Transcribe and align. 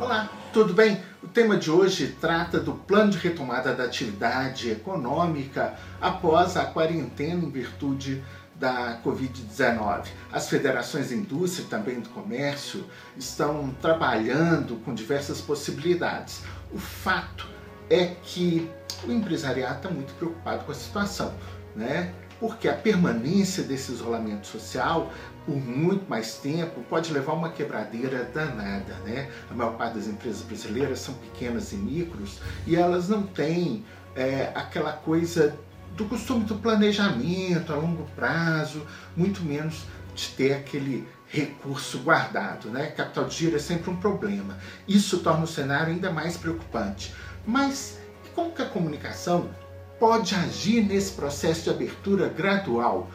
Olá, 0.00 0.30
tudo 0.50 0.72
bem? 0.72 0.98
O 1.22 1.28
tema 1.28 1.58
de 1.58 1.70
hoje 1.70 2.16
trata 2.18 2.58
do 2.58 2.72
plano 2.72 3.10
de 3.10 3.18
retomada 3.18 3.74
da 3.74 3.84
atividade 3.84 4.70
econômica 4.70 5.74
após 6.00 6.56
a 6.56 6.64
quarentena 6.64 7.44
em 7.44 7.50
virtude 7.50 8.24
da 8.54 8.98
Covid-19. 9.04 10.06
As 10.32 10.48
federações 10.48 11.10
de 11.10 11.16
indústria 11.16 11.64
e 11.64 11.68
também 11.68 12.00
do 12.00 12.08
comércio 12.08 12.86
estão 13.14 13.76
trabalhando 13.82 14.76
com 14.86 14.94
diversas 14.94 15.42
possibilidades. 15.42 16.44
O 16.72 16.78
fato 16.78 17.46
é 17.90 18.06
que 18.22 18.70
o 19.04 19.12
empresariado 19.12 19.76
está 19.76 19.90
muito 19.90 20.14
preocupado 20.14 20.64
com 20.64 20.72
a 20.72 20.74
situação, 20.74 21.34
né? 21.76 22.14
porque 22.40 22.68
a 22.68 22.74
permanência 22.74 23.62
desse 23.62 23.92
isolamento 23.92 24.46
social 24.46 25.12
por 25.50 25.56
muito 25.56 26.08
mais 26.08 26.34
tempo 26.34 26.80
pode 26.88 27.12
levar 27.12 27.32
uma 27.32 27.50
quebradeira 27.50 28.22
danada. 28.32 28.94
Né? 29.04 29.28
A 29.50 29.54
maior 29.54 29.76
parte 29.76 29.94
das 29.94 30.06
empresas 30.06 30.42
brasileiras 30.42 31.00
são 31.00 31.12
pequenas 31.14 31.72
e 31.72 31.76
micros 31.76 32.38
e 32.68 32.76
elas 32.76 33.08
não 33.08 33.24
têm 33.24 33.84
é, 34.14 34.52
aquela 34.54 34.92
coisa 34.92 35.58
do 35.96 36.04
costume 36.04 36.44
do 36.44 36.54
planejamento 36.54 37.72
a 37.72 37.76
longo 37.76 38.04
prazo, 38.14 38.86
muito 39.16 39.42
menos 39.42 39.86
de 40.14 40.28
ter 40.28 40.52
aquele 40.52 41.08
recurso 41.26 41.98
guardado. 41.98 42.68
Né? 42.68 42.86
Capital 42.86 43.24
de 43.24 43.34
giro 43.34 43.56
é 43.56 43.58
sempre 43.58 43.90
um 43.90 43.96
problema. 43.96 44.56
Isso 44.86 45.18
torna 45.18 45.42
o 45.42 45.48
cenário 45.48 45.92
ainda 45.92 46.12
mais 46.12 46.36
preocupante. 46.36 47.12
Mas 47.44 47.98
como 48.36 48.52
que 48.52 48.62
a 48.62 48.66
comunicação 48.66 49.50
pode 49.98 50.34
agir 50.34 50.82
nesse 50.82 51.12
processo 51.12 51.64
de 51.64 51.70
abertura 51.70 52.28
gradual, 52.28 53.10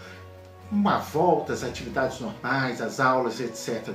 uma 0.71 0.97
volta 0.97 1.53
às 1.53 1.63
atividades 1.63 2.19
normais, 2.19 2.81
às 2.81 2.99
aulas, 2.99 3.39
etc. 3.39 3.93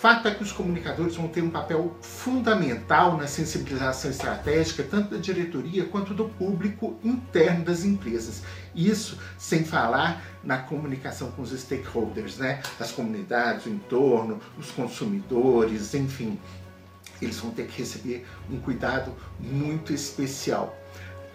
Fato 0.00 0.26
é 0.28 0.34
que 0.34 0.42
os 0.42 0.50
comunicadores 0.50 1.14
vão 1.16 1.28
ter 1.28 1.42
um 1.42 1.50
papel 1.50 1.94
fundamental 2.00 3.18
na 3.18 3.26
sensibilização 3.26 4.10
estratégica, 4.10 4.82
tanto 4.82 5.10
da 5.10 5.20
diretoria 5.20 5.84
quanto 5.84 6.14
do 6.14 6.26
público 6.26 6.98
interno 7.04 7.66
das 7.66 7.84
empresas. 7.84 8.42
Isso 8.74 9.18
sem 9.36 9.62
falar 9.62 10.22
na 10.42 10.56
comunicação 10.56 11.30
com 11.32 11.42
os 11.42 11.50
stakeholders, 11.50 12.38
né? 12.38 12.62
as 12.78 12.90
comunidades, 12.90 13.66
o 13.66 13.68
entorno, 13.68 14.40
os 14.58 14.70
consumidores, 14.70 15.92
enfim. 15.92 16.38
Eles 17.20 17.38
vão 17.38 17.50
ter 17.50 17.66
que 17.66 17.80
receber 17.80 18.26
um 18.50 18.58
cuidado 18.58 19.14
muito 19.38 19.92
especial 19.92 20.79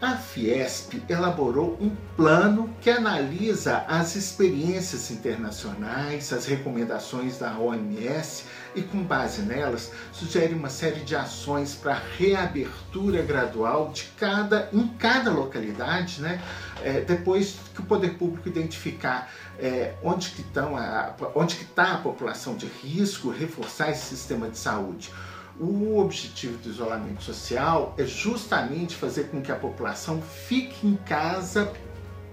a 0.01 0.15
Fiesp 0.17 1.01
elaborou 1.07 1.77
um 1.79 1.95
plano 2.17 2.73
que 2.81 2.89
analisa 2.89 3.85
as 3.87 4.15
experiências 4.15 5.09
internacionais, 5.09 6.33
as 6.33 6.45
recomendações 6.45 7.37
da 7.37 7.57
OMS 7.57 8.43
e, 8.75 8.81
com 8.81 9.01
base 9.01 9.41
nelas, 9.41 9.91
sugere 10.11 10.53
uma 10.53 10.69
série 10.69 10.99
de 10.99 11.15
ações 11.15 11.75
para 11.75 12.01
reabertura 12.17 13.21
gradual 13.21 13.89
de 13.91 14.03
cada, 14.17 14.69
em 14.73 14.87
cada 14.87 15.31
localidade, 15.31 16.21
né? 16.21 16.41
É, 16.83 16.99
depois 16.99 17.55
que 17.73 17.79
o 17.79 17.85
poder 17.85 18.17
público 18.17 18.49
identificar 18.49 19.31
é, 19.57 19.93
onde 20.03 20.29
que 20.31 20.41
está 20.41 21.93
a 21.93 21.97
população 21.97 22.55
de 22.57 22.65
risco, 22.65 23.29
reforçar 23.29 23.91
esse 23.91 24.07
sistema 24.07 24.49
de 24.49 24.57
saúde. 24.57 25.11
O 25.59 25.99
objetivo 25.99 26.57
do 26.57 26.69
isolamento 26.69 27.23
social 27.23 27.93
é 27.97 28.05
justamente 28.05 28.95
fazer 28.95 29.29
com 29.29 29.41
que 29.41 29.51
a 29.51 29.55
população 29.55 30.21
fique 30.21 30.85
em 30.85 30.95
casa 30.97 31.71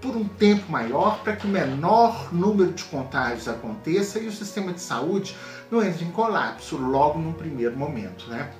por 0.01 0.17
um 0.17 0.27
tempo 0.27 0.69
maior 0.69 1.23
para 1.23 1.37
que 1.37 1.47
o 1.47 1.49
menor 1.49 2.33
número 2.33 2.73
de 2.73 2.83
contágios 2.83 3.47
aconteça 3.47 4.19
e 4.19 4.27
o 4.27 4.31
sistema 4.31 4.73
de 4.73 4.81
saúde 4.81 5.33
não 5.71 5.81
entre 5.81 6.03
em 6.03 6.11
colapso 6.11 6.75
logo 6.75 7.17
no 7.17 7.33
primeiro 7.33 7.77
momento, 7.77 8.29
né? 8.29 8.51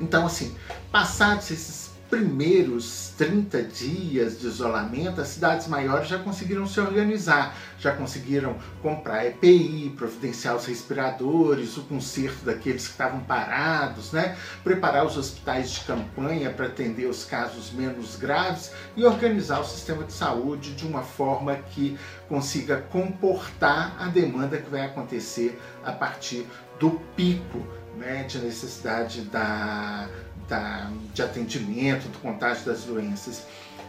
Então, 0.00 0.26
assim, 0.26 0.56
passados 0.92 1.50
esses 1.50 1.97
primeiros 2.08 3.12
30 3.18 3.62
dias 3.64 4.40
de 4.40 4.46
isolamento, 4.46 5.20
as 5.20 5.28
cidades 5.28 5.68
maiores 5.68 6.08
já 6.08 6.18
conseguiram 6.18 6.66
se 6.66 6.80
organizar, 6.80 7.54
já 7.78 7.92
conseguiram 7.92 8.56
comprar 8.82 9.26
EPI, 9.26 9.94
providenciar 9.96 10.56
os 10.56 10.66
respiradores, 10.66 11.76
o 11.76 11.82
conserto 11.82 12.44
daqueles 12.44 12.86
que 12.86 12.92
estavam 12.92 13.20
parados, 13.20 14.12
né? 14.12 14.36
preparar 14.64 15.04
os 15.04 15.16
hospitais 15.16 15.70
de 15.70 15.80
campanha 15.80 16.50
para 16.50 16.66
atender 16.66 17.06
os 17.06 17.24
casos 17.24 17.72
menos 17.72 18.16
graves 18.16 18.72
e 18.96 19.04
organizar 19.04 19.60
o 19.60 19.64
sistema 19.64 20.04
de 20.04 20.12
saúde 20.12 20.74
de 20.74 20.86
uma 20.86 21.02
forma 21.02 21.54
que 21.56 21.98
consiga 22.28 22.78
comportar 22.90 23.96
a 23.98 24.08
demanda 24.08 24.58
que 24.58 24.70
vai 24.70 24.82
acontecer 24.82 25.60
a 25.84 25.92
partir 25.92 26.46
do 26.78 26.90
pico 27.16 27.66
né, 27.96 28.22
de 28.24 28.38
necessidade 28.38 29.22
da 29.22 30.08
da, 30.48 30.90
de 31.12 31.22
atendimento, 31.22 32.08
do 32.08 32.18
contágio 32.18 32.64
das 32.64 32.82
doenças. 32.84 33.46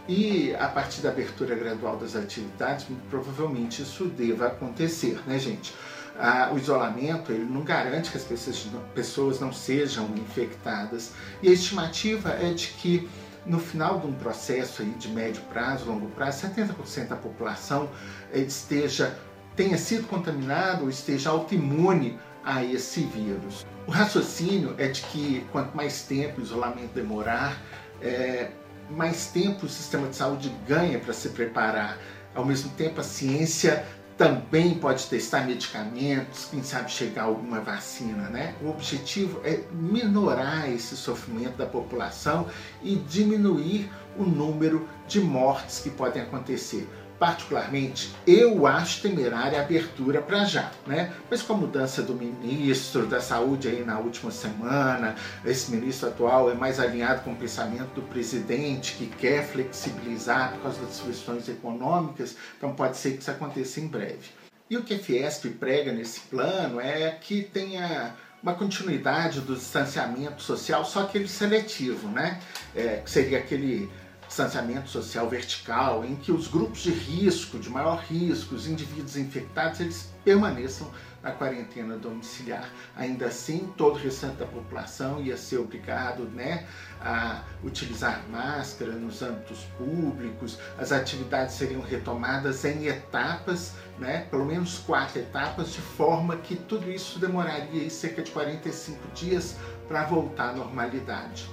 E 0.08 0.54
a 0.56 0.68
partir 0.68 1.00
da 1.00 1.10
abertura 1.10 1.54
gradual 1.54 1.96
das 1.96 2.16
atividades, 2.16 2.86
provavelmente 3.08 3.82
isso 3.82 4.06
deva 4.06 4.48
acontecer, 4.48 5.20
né, 5.26 5.38
gente? 5.38 5.74
Ah, 6.18 6.50
o 6.52 6.58
isolamento 6.58 7.32
ele 7.32 7.44
não 7.44 7.62
garante 7.62 8.10
que 8.10 8.16
as 8.16 8.24
pessoas, 8.24 8.66
pessoas 8.94 9.40
não 9.40 9.52
sejam 9.52 10.06
infectadas 10.16 11.12
e 11.42 11.48
a 11.48 11.52
estimativa 11.52 12.30
é 12.30 12.52
de 12.52 12.66
que 12.68 13.08
no 13.46 13.58
final 13.58 14.00
de 14.00 14.06
um 14.06 14.12
processo 14.12 14.82
aí 14.82 14.90
de 14.90 15.08
médio 15.08 15.40
prazo, 15.44 15.86
longo 15.86 16.08
prazo, 16.08 16.46
70% 16.46 17.08
da 17.08 17.16
população 17.16 17.88
esteja 18.32 19.16
tenha 19.56 19.78
sido 19.78 20.06
contaminado 20.06 20.84
ou 20.84 20.90
esteja 20.90 21.30
autoimune 21.30 22.18
a 22.44 22.64
esse 22.64 23.00
vírus. 23.02 23.66
O 23.90 23.92
raciocínio 23.92 24.76
é 24.78 24.86
de 24.86 25.02
que 25.02 25.44
quanto 25.50 25.76
mais 25.76 26.02
tempo 26.02 26.40
o 26.40 26.44
isolamento 26.44 26.92
demorar, 26.94 27.60
é, 28.00 28.52
mais 28.88 29.26
tempo 29.26 29.66
o 29.66 29.68
sistema 29.68 30.06
de 30.06 30.14
saúde 30.14 30.48
ganha 30.64 30.96
para 31.00 31.12
se 31.12 31.30
preparar. 31.30 31.98
Ao 32.32 32.44
mesmo 32.44 32.70
tempo, 32.74 33.00
a 33.00 33.02
ciência 33.02 33.84
também 34.16 34.76
pode 34.76 35.06
testar 35.06 35.44
medicamentos, 35.44 36.44
quem 36.48 36.62
sabe 36.62 36.88
chegar 36.88 37.24
alguma 37.24 37.58
vacina, 37.58 38.28
né? 38.28 38.54
O 38.62 38.68
objetivo 38.68 39.40
é 39.42 39.58
minorar 39.72 40.70
esse 40.70 40.96
sofrimento 40.96 41.56
da 41.56 41.66
população 41.66 42.46
e 42.84 42.94
diminuir 42.94 43.90
o 44.16 44.22
número 44.22 44.88
de 45.08 45.18
mortes 45.18 45.80
que 45.80 45.90
podem 45.90 46.22
acontecer 46.22 46.88
particularmente, 47.20 48.10
eu 48.26 48.66
acho 48.66 49.02
temerária 49.02 49.60
a 49.60 49.62
abertura 49.62 50.22
para 50.22 50.46
já, 50.46 50.72
né? 50.86 51.12
Mas 51.30 51.42
com 51.42 51.52
a 51.52 51.56
mudança 51.56 52.00
do 52.00 52.14
ministro 52.14 53.04
da 53.04 53.20
Saúde 53.20 53.68
aí 53.68 53.84
na 53.84 53.98
última 53.98 54.30
semana, 54.30 55.14
esse 55.44 55.70
ministro 55.70 56.08
atual 56.08 56.50
é 56.50 56.54
mais 56.54 56.80
alinhado 56.80 57.20
com 57.20 57.32
o 57.32 57.36
pensamento 57.36 57.90
do 57.94 58.02
presidente 58.02 58.94
que 58.94 59.06
quer 59.06 59.46
flexibilizar 59.46 60.52
por 60.52 60.62
causa 60.62 60.80
das 60.80 60.98
questões 60.98 61.46
econômicas, 61.46 62.34
então 62.56 62.72
pode 62.72 62.96
ser 62.96 63.12
que 63.12 63.18
isso 63.20 63.30
aconteça 63.30 63.80
em 63.80 63.86
breve. 63.86 64.30
E 64.70 64.78
o 64.78 64.82
que 64.82 64.94
a 64.94 64.98
Fiesp 64.98 65.44
prega 65.58 65.92
nesse 65.92 66.20
plano 66.20 66.80
é 66.80 67.10
que 67.10 67.42
tenha 67.42 68.14
uma 68.42 68.54
continuidade 68.54 69.42
do 69.42 69.54
distanciamento 69.54 70.40
social, 70.40 70.86
só 70.86 71.02
aquele 71.02 71.28
seletivo, 71.28 72.08
né? 72.08 72.40
É, 72.74 73.02
que 73.04 73.10
seria 73.10 73.36
aquele 73.36 73.90
distanciamento 74.30 74.88
social 74.88 75.28
vertical, 75.28 76.04
em 76.04 76.14
que 76.14 76.30
os 76.30 76.46
grupos 76.46 76.82
de 76.82 76.90
risco, 76.90 77.58
de 77.58 77.68
maior 77.68 77.98
risco, 77.98 78.54
os 78.54 78.68
indivíduos 78.68 79.16
infectados, 79.16 79.80
eles 79.80 80.08
permaneçam 80.24 80.88
na 81.20 81.32
quarentena 81.32 81.96
domiciliar. 81.96 82.70
Ainda 82.96 83.26
assim, 83.26 83.72
todo 83.76 83.96
o 83.96 83.98
restante 83.98 84.36
da 84.36 84.46
população 84.46 85.20
ia 85.20 85.36
ser 85.36 85.58
obrigado 85.58 86.22
né, 86.30 86.64
a 87.00 87.42
utilizar 87.64 88.24
máscara 88.30 88.92
nos 88.92 89.20
âmbitos 89.20 89.64
públicos, 89.76 90.60
as 90.78 90.92
atividades 90.92 91.56
seriam 91.56 91.80
retomadas 91.80 92.64
em 92.64 92.86
etapas, 92.86 93.72
né, 93.98 94.28
pelo 94.30 94.46
menos 94.46 94.78
quatro 94.78 95.18
etapas, 95.18 95.72
de 95.72 95.80
forma 95.80 96.36
que 96.36 96.54
tudo 96.54 96.88
isso 96.88 97.18
demoraria 97.18 97.90
cerca 97.90 98.22
de 98.22 98.30
45 98.30 98.96
dias 99.12 99.56
para 99.88 100.04
voltar 100.04 100.50
à 100.50 100.52
normalidade. 100.52 101.50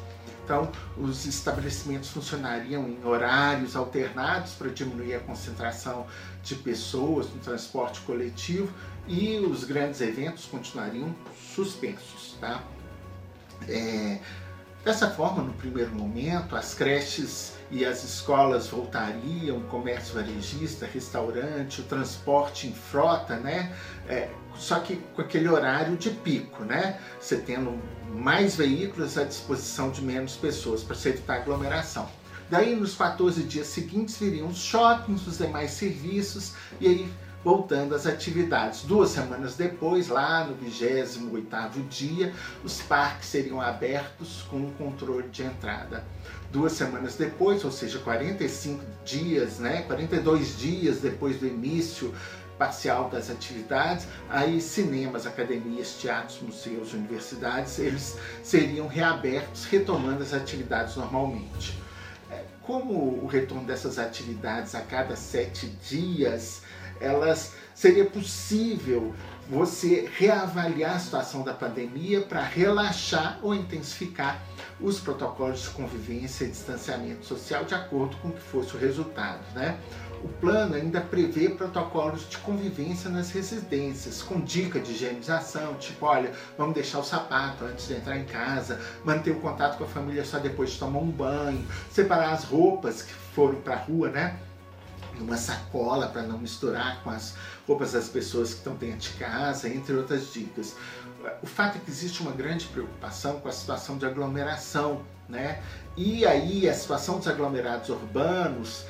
Então, 0.47 0.71
os 0.97 1.25
estabelecimentos 1.25 2.09
funcionariam 2.09 2.87
em 2.87 3.03
horários 3.03 3.75
alternados 3.75 4.53
para 4.53 4.69
diminuir 4.69 5.15
a 5.15 5.19
concentração 5.19 6.07
de 6.41 6.55
pessoas 6.55 7.29
no 7.33 7.37
transporte 7.41 7.99
coletivo 7.99 8.71
e 9.05 9.39
os 9.39 9.65
grandes 9.65 9.99
eventos 9.99 10.45
continuariam 10.45 11.13
suspensos. 11.53 12.37
Tá? 12.39 12.63
É, 13.67 14.19
dessa 14.87 15.09
forma, 15.09 15.43
no 15.43 15.51
primeiro 15.51 15.93
momento, 15.93 16.55
as 16.55 16.73
creches 16.73 17.51
e 17.69 17.83
as 17.83 18.05
escolas 18.05 18.67
voltariam, 18.67 19.59
comércio 19.63 20.15
varejista, 20.15 20.85
restaurante, 20.85 21.81
o 21.81 21.83
transporte 21.83 22.67
em 22.67 22.73
frota, 22.73 23.35
né? 23.35 23.75
É, 24.07 24.29
só 24.55 24.79
que 24.79 24.95
com 25.13 25.21
aquele 25.21 25.49
horário 25.49 25.97
de 25.97 26.09
pico, 26.09 26.63
né? 26.63 27.01
Você 27.19 27.35
tendo 27.35 27.77
mais 28.13 28.55
veículos 28.55 29.17
à 29.17 29.25
disposição 29.25 29.91
de 29.91 30.01
menos 30.01 30.37
pessoas 30.37 30.83
para 30.83 30.95
se 30.95 31.09
evitar 31.09 31.35
aglomeração. 31.35 32.09
Daí, 32.49 32.73
nos 32.73 32.95
14 32.95 33.43
dias 33.43 33.67
seguintes, 33.67 34.17
viriam 34.17 34.47
os 34.47 34.57
shoppings, 34.57 35.27
os 35.27 35.37
demais 35.37 35.71
serviços, 35.71 36.53
e 36.79 36.87
aí 36.87 37.13
voltando 37.47 37.95
às 37.95 38.05
atividades. 38.05 38.81
Duas 38.81 39.11
semanas 39.11 39.55
depois, 39.55 40.09
lá 40.09 40.43
no 40.43 40.57
28º 40.57 41.87
dia, 41.87 42.33
os 42.61 42.81
parques 42.81 43.29
seriam 43.29 43.61
abertos 43.61 44.41
com 44.49 44.67
o 44.67 44.71
controle 44.73 45.29
de 45.29 45.43
entrada. 45.43 46.03
Duas 46.51 46.73
semanas 46.73 47.15
depois, 47.15 47.63
ou 47.63 47.71
seja, 47.71 47.99
45 47.99 48.83
dias, 49.05 49.59
né, 49.59 49.83
42 49.83 50.57
dias 50.57 50.99
depois 50.99 51.39
do 51.39 51.47
início 51.47 52.13
parcial 52.57 53.09
das 53.09 53.29
atividades, 53.29 54.07
aí 54.29 54.59
cinemas, 54.59 55.25
academias, 55.25 55.93
teatros, 55.93 56.41
museus, 56.41 56.91
universidades, 56.91 57.79
eles 57.79 58.17
seriam 58.43 58.87
reabertos, 58.87 59.63
retomando 59.63 60.21
as 60.21 60.33
atividades 60.33 60.97
normalmente. 60.97 61.79
É, 62.29 62.43
como 62.61 63.23
o 63.23 63.25
retorno 63.25 63.63
dessas 63.63 63.97
atividades 63.97 64.75
a 64.75 64.81
cada 64.81 65.15
sete 65.15 65.67
dias, 65.87 66.61
elas 66.99 67.53
seria 67.73 68.05
possível 68.05 69.13
você 69.49 70.09
reavaliar 70.17 70.95
a 70.95 70.99
situação 70.99 71.43
da 71.43 71.53
pandemia 71.53 72.21
para 72.21 72.41
relaxar 72.41 73.39
ou 73.41 73.55
intensificar 73.55 74.41
os 74.79 74.99
protocolos 74.99 75.63
de 75.63 75.69
convivência 75.69 76.45
e 76.45 76.49
distanciamento 76.49 77.25
social 77.25 77.63
de 77.63 77.73
acordo 77.73 78.17
com 78.17 78.29
o 78.29 78.33
que 78.33 78.41
fosse 78.41 78.75
o 78.75 78.79
resultado, 78.79 79.41
né? 79.55 79.79
O 80.23 80.27
plano 80.27 80.75
ainda 80.75 80.99
prevê 80.99 81.49
protocolos 81.49 82.27
de 82.27 82.37
convivência 82.39 83.09
nas 83.09 83.29
residências, 83.29 84.23
com 84.23 84.41
dica 84.41 84.79
de 84.79 84.91
higienização, 84.91 85.75
tipo, 85.75 86.05
olha, 86.07 86.31
vamos 86.57 86.73
deixar 86.73 86.99
o 86.99 87.03
sapato 87.03 87.63
antes 87.63 87.87
de 87.87 87.93
entrar 87.93 88.17
em 88.17 88.25
casa, 88.25 88.81
manter 89.05 89.31
o 89.31 89.39
contato 89.39 89.77
com 89.77 89.83
a 89.83 89.87
família 89.87 90.25
só 90.25 90.39
depois 90.39 90.71
de 90.71 90.79
tomar 90.79 90.99
um 90.99 91.11
banho, 91.11 91.63
separar 91.91 92.33
as 92.33 92.43
roupas 92.43 93.03
que 93.03 93.13
foram 93.13 93.61
para 93.61 93.75
a 93.75 93.77
rua, 93.77 94.09
né? 94.09 94.39
Numa 95.19 95.37
sacola 95.37 96.07
para 96.07 96.23
não 96.23 96.37
misturar 96.37 97.01
com 97.03 97.09
as 97.09 97.35
roupas 97.67 97.93
das 97.93 98.07
pessoas 98.07 98.51
que 98.51 98.59
estão 98.59 98.75
dentro 98.75 99.11
de 99.11 99.17
casa, 99.17 99.67
entre 99.67 99.95
outras 99.95 100.31
dicas. 100.31 100.75
O 101.41 101.47
fato 101.47 101.77
é 101.77 101.79
que 101.79 101.89
existe 101.89 102.21
uma 102.21 102.31
grande 102.31 102.67
preocupação 102.67 103.39
com 103.39 103.49
a 103.49 103.51
situação 103.51 103.97
de 103.97 104.05
aglomeração, 104.05 105.01
né? 105.27 105.61
E 105.95 106.25
aí 106.25 106.69
a 106.69 106.73
situação 106.73 107.17
dos 107.17 107.27
aglomerados 107.27 107.89
urbanos 107.89 108.85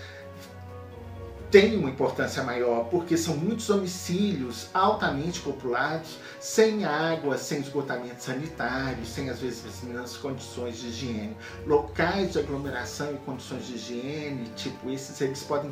tem 1.50 1.78
uma 1.78 1.90
importância 1.90 2.44
maior, 2.44 2.90
porque 2.90 3.16
são 3.16 3.36
muitos 3.38 3.68
domicílios 3.68 4.68
altamente 4.74 5.40
populados, 5.40 6.18
sem 6.40 6.84
água, 6.84 7.38
sem 7.38 7.62
esgotamento 7.62 8.22
sanitário, 8.22 9.06
sem 9.06 9.30
às 9.30 9.40
vezes 9.40 9.64
as 9.96 10.18
condições 10.18 10.78
de 10.78 10.88
higiene. 10.88 11.38
Locais 11.66 12.34
de 12.34 12.40
aglomeração 12.40 13.14
e 13.14 13.18
condições 13.20 13.66
de 13.66 13.76
higiene, 13.76 14.50
tipo 14.56 14.90
esses, 14.90 15.20
eles 15.22 15.42
podem 15.44 15.72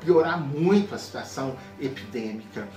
piorar 0.00 0.40
muito 0.40 0.94
a 0.94 0.98
situação 0.98 1.56
epidêmica. 1.80 2.68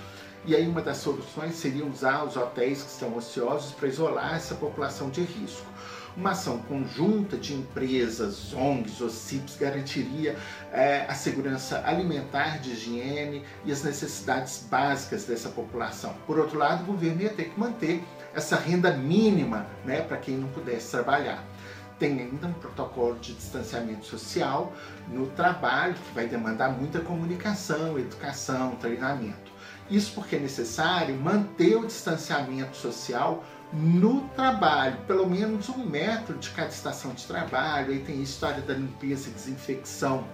E 0.46 0.54
aí 0.54 0.68
uma 0.68 0.82
das 0.82 0.98
soluções 0.98 1.54
seria 1.54 1.86
usar 1.86 2.22
os 2.24 2.36
hotéis 2.36 2.82
que 2.82 2.90
estão 2.90 3.16
ociosos 3.16 3.72
para 3.72 3.88
isolar 3.88 4.34
essa 4.34 4.54
população 4.54 5.08
de 5.08 5.22
risco. 5.22 5.66
Uma 6.16 6.30
ação 6.30 6.58
conjunta 6.58 7.36
de 7.36 7.54
empresas, 7.54 8.52
ONGs 8.52 9.00
ou 9.00 9.10
CIPs 9.10 9.56
garantiria 9.56 10.36
é, 10.70 11.06
a 11.08 11.14
segurança 11.14 11.82
alimentar, 11.84 12.60
de 12.60 12.70
higiene 12.70 13.42
e 13.64 13.72
as 13.72 13.82
necessidades 13.82 14.64
básicas 14.70 15.24
dessa 15.24 15.48
população. 15.48 16.14
Por 16.26 16.38
outro 16.38 16.58
lado, 16.58 16.84
o 16.84 16.86
governo 16.86 17.22
ia 17.22 17.30
ter 17.30 17.46
que 17.46 17.58
manter 17.58 18.04
essa 18.32 18.56
renda 18.56 18.92
mínima 18.92 19.66
né, 19.84 20.02
para 20.02 20.18
quem 20.18 20.36
não 20.36 20.48
pudesse 20.48 20.90
trabalhar 20.90 21.42
tem 21.98 22.20
ainda 22.20 22.46
um 22.46 22.52
protocolo 22.52 23.16
de 23.18 23.34
distanciamento 23.34 24.04
social 24.04 24.72
no 25.08 25.26
trabalho, 25.28 25.94
que 25.94 26.14
vai 26.14 26.26
demandar 26.26 26.70
muita 26.70 27.00
comunicação, 27.00 27.98
educação, 27.98 28.76
treinamento. 28.76 29.52
Isso 29.90 30.12
porque 30.14 30.36
é 30.36 30.38
necessário 30.38 31.14
manter 31.16 31.76
o 31.76 31.86
distanciamento 31.86 32.76
social 32.76 33.44
no 33.72 34.22
trabalho, 34.28 34.96
pelo 35.06 35.28
menos 35.28 35.68
um 35.68 35.84
metro 35.84 36.38
de 36.38 36.50
cada 36.50 36.68
estação 36.68 37.12
de 37.12 37.26
trabalho. 37.26 37.92
Aí 37.92 37.98
tem 38.00 38.20
a 38.20 38.22
história 38.22 38.62
da 38.62 38.74
limpeza 38.74 39.28
e 39.28 39.32
desinfecção, 39.32 40.24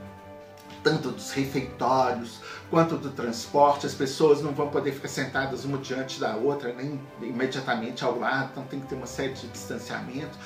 tanto 0.85 1.11
dos 1.11 1.33
refeitórios 1.33 2.41
quanto 2.71 2.97
do 2.97 3.11
transporte. 3.11 3.87
As 3.87 3.95
pessoas 3.95 4.41
não 4.43 4.53
vão 4.53 4.69
poder 4.69 4.93
ficar 4.93 5.09
sentadas 5.09 5.65
uma 5.65 5.79
diante 5.79 6.21
da 6.21 6.37
outra, 6.37 6.73
nem 6.73 7.01
imediatamente 7.21 8.05
ao 8.05 8.19
lado, 8.19 8.51
então 8.53 8.65
tem 8.65 8.81
que 8.81 8.87
ter 8.87 8.95
uma 8.95 9.07
série 9.07 9.33
de 9.33 9.49
distanciamentos. 9.49 10.39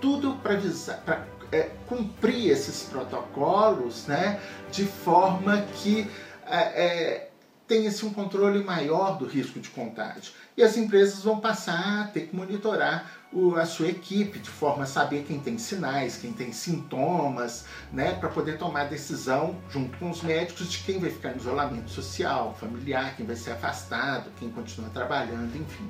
Tudo 0.00 0.34
para 0.42 1.26
é, 1.52 1.70
cumprir 1.86 2.50
esses 2.50 2.84
protocolos 2.84 4.06
né, 4.06 4.40
de 4.70 4.84
forma 4.84 5.62
que. 5.74 6.10
É, 6.46 6.56
é, 6.56 7.30
tenha-se 7.70 8.04
um 8.04 8.12
controle 8.12 8.64
maior 8.64 9.16
do 9.16 9.24
risco 9.24 9.60
de 9.60 9.68
contágio. 9.68 10.32
E 10.56 10.62
as 10.62 10.76
empresas 10.76 11.22
vão 11.22 11.38
passar 11.38 12.00
a 12.02 12.04
ter 12.08 12.22
que 12.22 12.34
monitorar 12.34 13.08
o, 13.32 13.54
a 13.54 13.64
sua 13.64 13.86
equipe 13.86 14.40
de 14.40 14.50
forma 14.50 14.82
a 14.82 14.86
saber 14.86 15.22
quem 15.22 15.38
tem 15.38 15.56
sinais, 15.56 16.16
quem 16.16 16.32
tem 16.32 16.50
sintomas, 16.50 17.64
né, 17.92 18.14
para 18.14 18.28
poder 18.28 18.58
tomar 18.58 18.88
decisão 18.88 19.56
junto 19.70 19.96
com 19.98 20.10
os 20.10 20.20
médicos 20.20 20.68
de 20.68 20.78
quem 20.78 20.98
vai 20.98 21.10
ficar 21.10 21.30
em 21.30 21.36
isolamento 21.36 21.88
social, 21.90 22.56
familiar, 22.58 23.14
quem 23.16 23.24
vai 23.24 23.36
ser 23.36 23.52
afastado, 23.52 24.32
quem 24.36 24.50
continua 24.50 24.90
trabalhando, 24.90 25.54
enfim. 25.56 25.88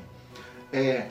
É, 0.70 1.08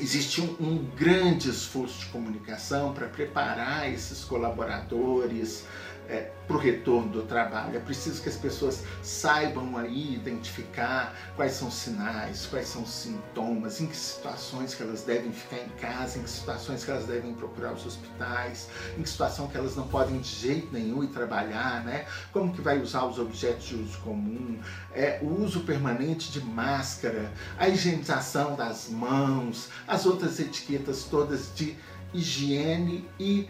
existe 0.00 0.40
um, 0.40 0.56
um, 0.60 0.84
grande 0.96 1.50
esforço 1.50 2.00
de 2.00 2.06
comunicação 2.06 2.92
para 2.92 3.06
preparar 3.06 3.92
esses 3.92 4.24
colaboradores, 4.24 5.64
é, 6.10 6.28
para 6.46 6.56
o 6.56 6.58
retorno 6.58 7.08
do 7.08 7.22
trabalho. 7.22 7.76
É 7.76 7.78
preciso 7.78 8.20
que 8.20 8.28
as 8.28 8.36
pessoas 8.36 8.82
saibam 9.00 9.76
aí 9.76 10.14
identificar 10.14 11.14
quais 11.36 11.52
são 11.52 11.68
os 11.68 11.74
sinais, 11.74 12.46
quais 12.46 12.66
são 12.66 12.82
os 12.82 12.90
sintomas, 12.90 13.80
em 13.80 13.86
que 13.86 13.96
situações 13.96 14.74
que 14.74 14.82
elas 14.82 15.02
devem 15.02 15.32
ficar 15.32 15.58
em 15.58 15.68
casa, 15.80 16.18
em 16.18 16.22
que 16.22 16.30
situações 16.30 16.84
que 16.84 16.90
elas 16.90 17.06
devem 17.06 17.32
procurar 17.32 17.72
os 17.72 17.86
hospitais, 17.86 18.68
em 18.98 19.02
que 19.02 19.08
situação 19.08 19.46
que 19.46 19.56
elas 19.56 19.76
não 19.76 19.86
podem 19.86 20.18
de 20.18 20.28
jeito 20.28 20.72
nenhum 20.72 21.04
ir 21.04 21.08
trabalhar, 21.08 21.84
né? 21.84 22.06
Como 22.32 22.52
que 22.52 22.60
vai 22.60 22.80
usar 22.80 23.04
os 23.04 23.18
objetos 23.18 23.66
de 23.66 23.76
uso 23.76 23.98
comum, 23.98 24.58
é, 24.92 25.20
o 25.22 25.42
uso 25.42 25.60
permanente 25.60 26.32
de 26.32 26.40
máscara, 26.44 27.32
a 27.56 27.68
higienização 27.68 28.56
das 28.56 28.88
mãos, 28.88 29.68
as 29.86 30.04
outras 30.04 30.40
etiquetas 30.40 31.04
todas 31.04 31.54
de 31.54 31.76
higiene 32.12 33.08
e 33.18 33.48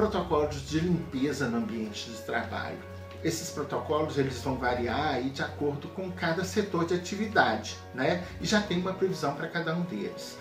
protocolos 0.00 0.66
de 0.66 0.80
limpeza 0.80 1.46
no 1.46 1.58
ambiente 1.58 2.08
de 2.08 2.16
trabalho. 2.22 2.78
Esses 3.22 3.50
protocolos 3.50 4.16
eles 4.16 4.40
vão 4.40 4.56
variar 4.56 5.08
aí 5.08 5.28
de 5.28 5.42
acordo 5.42 5.88
com 5.88 6.10
cada 6.10 6.42
setor 6.42 6.86
de 6.86 6.94
atividade, 6.94 7.76
né? 7.94 8.24
E 8.40 8.46
já 8.46 8.62
tem 8.62 8.78
uma 8.80 8.94
previsão 8.94 9.34
para 9.34 9.46
cada 9.46 9.76
um 9.76 9.82
deles. 9.82 10.38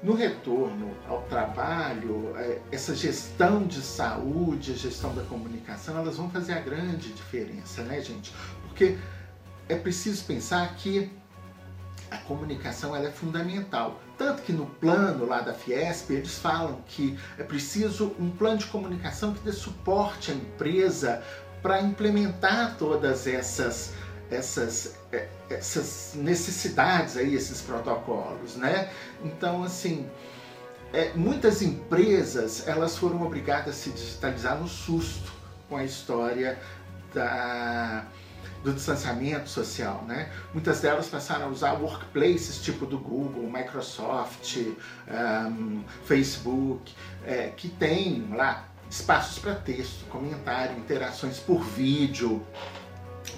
No 0.00 0.14
retorno 0.14 0.96
ao 1.08 1.22
trabalho, 1.22 2.32
é, 2.36 2.60
essa 2.70 2.94
gestão 2.94 3.66
de 3.66 3.82
saúde, 3.82 4.70
a 4.70 4.76
gestão 4.76 5.12
da 5.12 5.24
comunicação, 5.24 5.98
elas 5.98 6.16
vão 6.16 6.30
fazer 6.30 6.52
a 6.52 6.60
grande 6.60 7.12
diferença, 7.12 7.82
né, 7.82 8.00
gente? 8.00 8.32
Porque 8.68 8.96
é 9.68 9.74
preciso 9.74 10.24
pensar 10.24 10.72
que 10.76 11.10
a 12.12 12.18
comunicação 12.18 12.94
ela 12.94 13.08
é 13.08 13.12
fundamental. 13.12 14.00
Tanto 14.20 14.42
que 14.42 14.52
no 14.52 14.66
plano 14.66 15.24
lá 15.24 15.40
da 15.40 15.54
Fiesp, 15.54 16.10
eles 16.10 16.38
falam 16.38 16.84
que 16.86 17.18
é 17.38 17.42
preciso 17.42 18.14
um 18.18 18.30
plano 18.30 18.58
de 18.58 18.66
comunicação 18.66 19.32
que 19.32 19.40
dê 19.40 19.50
suporte 19.50 20.30
à 20.30 20.34
empresa 20.34 21.22
para 21.62 21.80
implementar 21.80 22.76
todas 22.76 23.26
essas, 23.26 23.94
essas, 24.30 24.94
é, 25.10 25.26
essas 25.48 26.12
necessidades 26.16 27.16
aí, 27.16 27.34
esses 27.34 27.62
protocolos, 27.62 28.56
né? 28.56 28.90
Então, 29.24 29.64
assim, 29.64 30.06
é, 30.92 31.14
muitas 31.14 31.62
empresas 31.62 32.68
elas 32.68 32.98
foram 32.98 33.22
obrigadas 33.22 33.74
a 33.74 33.78
se 33.78 33.88
digitalizar 33.88 34.60
no 34.60 34.68
susto 34.68 35.32
com 35.66 35.78
a 35.78 35.84
história 35.84 36.58
da 37.14 38.04
do 38.62 38.72
distanciamento 38.72 39.48
social, 39.48 40.04
né? 40.06 40.30
Muitas 40.52 40.80
delas 40.80 41.08
passaram 41.08 41.46
a 41.46 41.48
usar 41.48 41.72
workplaces 41.72 42.60
tipo 42.60 42.86
do 42.86 42.98
Google, 42.98 43.50
Microsoft, 43.50 44.56
um, 45.08 45.82
Facebook, 46.04 46.94
é, 47.24 47.52
que 47.56 47.68
tem 47.68 48.28
lá 48.34 48.68
espaços 48.88 49.38
para 49.38 49.54
texto, 49.54 50.04
comentário, 50.06 50.76
interações 50.76 51.38
por 51.38 51.62
vídeo, 51.62 52.44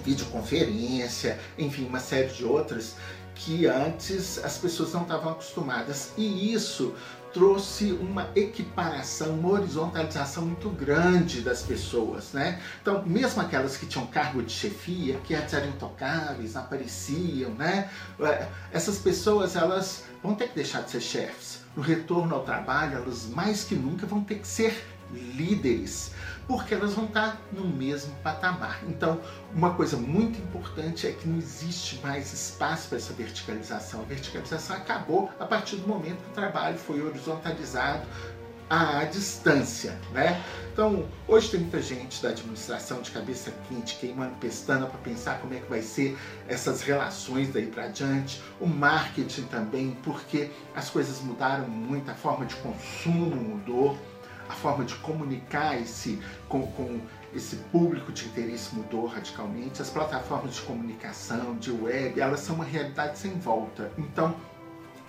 videoconferência, 0.03 1.39
enfim, 1.57 1.85
uma 1.85 1.99
série 1.99 2.29
de 2.29 2.43
outras 2.43 2.95
que 3.35 3.65
antes 3.67 4.43
as 4.43 4.57
pessoas 4.57 4.93
não 4.93 5.03
estavam 5.03 5.31
acostumadas. 5.31 6.11
E 6.17 6.53
isso 6.53 6.93
trouxe 7.33 7.91
uma 7.93 8.29
equiparação, 8.35 9.31
uma 9.31 9.49
horizontalização 9.49 10.45
muito 10.45 10.69
grande 10.69 11.41
das 11.41 11.63
pessoas, 11.63 12.31
né? 12.31 12.61
Então, 12.81 13.03
mesmo 13.05 13.41
aquelas 13.41 13.75
que 13.75 13.87
tinham 13.87 14.05
cargo 14.05 14.43
de 14.43 14.51
chefia, 14.51 15.19
que 15.23 15.33
antes 15.33 15.53
eram 15.53 15.69
intocáveis, 15.69 16.55
apareciam, 16.55 17.51
né? 17.55 17.89
É, 18.19 18.47
essas 18.71 18.99
pessoas, 18.99 19.55
elas 19.55 20.03
vão 20.21 20.35
ter 20.35 20.49
que 20.49 20.55
deixar 20.55 20.81
de 20.81 20.91
ser 20.91 21.01
chefes. 21.01 21.63
No 21.75 21.81
retorno 21.81 22.35
ao 22.35 22.43
trabalho, 22.43 22.97
elas 22.97 23.25
mais 23.25 23.63
que 23.63 23.73
nunca 23.73 24.05
vão 24.05 24.23
ter 24.23 24.35
que 24.35 24.47
ser 24.47 24.85
líderes, 25.13 26.11
porque 26.47 26.73
elas 26.73 26.93
vão 26.93 27.05
estar 27.05 27.39
no 27.51 27.65
mesmo 27.67 28.13
patamar. 28.23 28.79
Então, 28.87 29.19
uma 29.53 29.73
coisa 29.73 29.97
muito 29.97 30.39
importante 30.39 31.07
é 31.07 31.11
que 31.11 31.27
não 31.27 31.37
existe 31.37 31.99
mais 32.01 32.33
espaço 32.33 32.89
para 32.89 32.97
essa 32.97 33.13
verticalização. 33.13 34.01
A 34.01 34.05
verticalização 34.05 34.75
acabou 34.75 35.31
a 35.39 35.45
partir 35.45 35.77
do 35.77 35.87
momento 35.87 36.17
que 36.17 36.31
o 36.31 36.33
trabalho 36.33 36.77
foi 36.77 37.01
horizontalizado 37.01 38.05
à 38.69 39.03
distância, 39.05 39.97
né? 40.11 40.41
Então, 40.71 41.07
hoje 41.27 41.51
tem 41.51 41.59
muita 41.59 41.79
gente 41.79 42.21
da 42.23 42.29
administração 42.29 43.01
de 43.01 43.11
cabeça 43.11 43.53
quente, 43.69 43.95
queimando 43.97 44.33
pestana 44.35 44.87
para 44.87 44.97
pensar 44.99 45.39
como 45.39 45.53
é 45.53 45.59
que 45.59 45.69
vai 45.69 45.83
ser 45.83 46.17
essas 46.47 46.81
relações 46.81 47.53
daí 47.53 47.67
para 47.67 47.87
diante, 47.87 48.41
o 48.59 48.65
marketing 48.65 49.43
também, 49.43 49.95
porque 50.01 50.49
as 50.75 50.89
coisas 50.89 51.21
mudaram 51.21 51.67
muito, 51.67 52.09
a 52.09 52.15
forma 52.15 52.45
de 52.45 52.55
consumo 52.55 53.35
mudou, 53.35 53.95
a 54.49 54.53
forma 54.53 54.83
de 54.83 54.95
comunicar 54.95 55.79
esse 55.79 56.19
com, 56.47 56.65
com 56.67 56.99
esse 57.35 57.55
público 57.71 58.11
de 58.11 58.25
interesse 58.25 58.75
mudou 58.75 59.07
radicalmente, 59.07 59.81
as 59.81 59.89
plataformas 59.89 60.55
de 60.55 60.61
comunicação, 60.61 61.55
de 61.55 61.71
web, 61.71 62.19
elas 62.19 62.41
são 62.41 62.55
uma 62.55 62.65
realidade 62.65 63.17
sem 63.17 63.31
volta. 63.39 63.91
Então, 63.97 64.35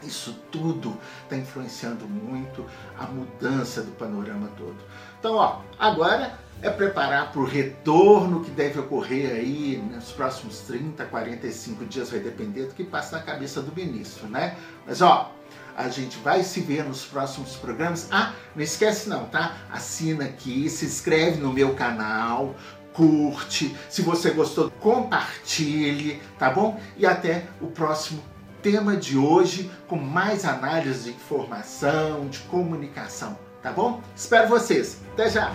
isso 0.03 0.38
tudo 0.50 0.97
está 1.23 1.37
influenciando 1.37 2.07
muito 2.07 2.64
a 2.99 3.05
mudança 3.07 3.83
do 3.83 3.93
panorama 3.93 4.49
todo. 4.57 4.76
Então, 5.19 5.37
ó, 5.37 5.61
agora 5.79 6.38
é 6.62 6.71
preparar 6.71 7.31
para 7.31 7.41
o 7.41 7.45
retorno 7.45 8.43
que 8.43 8.50
deve 8.50 8.81
ocorrer 8.81 9.33
aí 9.33 9.83
nos 9.93 10.12
próximos 10.12 10.61
30, 10.61 11.05
45 11.05 11.85
dias, 11.85 12.11
vai 12.11 12.21
depender 12.21 12.67
do 12.67 12.75
que 12.75 12.85
passa 12.85 13.19
na 13.19 13.23
cabeça 13.23 13.61
do 13.61 13.75
ministro, 13.75 14.26
né? 14.29 14.57
Mas 14.87 15.03
ó, 15.03 15.33
a 15.76 15.88
gente 15.88 16.19
vai 16.19 16.43
se 16.43 16.61
ver 16.61 16.85
nos 16.85 17.04
próximos 17.04 17.57
programas. 17.57 18.09
Ah, 18.11 18.33
não 18.54 18.62
esquece 18.62 19.09
não, 19.09 19.26
tá? 19.26 19.57
Assina 19.71 20.25
aqui, 20.25 20.69
se 20.69 20.85
inscreve 20.85 21.40
no 21.40 21.52
meu 21.52 21.75
canal, 21.75 22.54
curte. 22.93 23.76
Se 23.90 24.02
você 24.02 24.31
gostou, 24.31 24.71
compartilhe, 24.81 26.23
tá 26.38 26.50
bom? 26.50 26.81
E 26.97 27.04
até 27.04 27.47
o 27.61 27.66
próximo 27.66 28.23
tema 28.62 28.97
de 28.97 29.19
hoje 29.19 29.71
com 29.87 29.97
mais 29.97 30.45
análise 30.45 31.04
de 31.04 31.11
informação, 31.11 32.28
de 32.28 32.38
comunicação, 32.40 33.38
tá 33.62 33.71
bom? 33.71 34.00
Espero 34.16 34.49
vocês. 34.49 35.00
Até 35.12 35.28
já! 35.28 35.52